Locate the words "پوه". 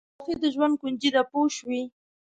1.31-1.47